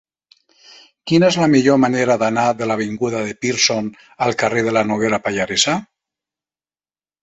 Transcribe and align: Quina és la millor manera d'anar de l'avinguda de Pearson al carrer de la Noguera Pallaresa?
Quina 1.11 1.29
és 1.33 1.37
la 1.41 1.49
millor 1.55 1.77
manera 1.83 2.17
d'anar 2.25 2.47
de 2.63 2.69
l'avinguda 2.71 3.23
de 3.29 3.37
Pearson 3.45 3.95
al 4.29 4.37
carrer 4.43 4.67
de 4.71 4.77
la 4.81 4.87
Noguera 4.93 5.25
Pallaresa? 5.31 5.81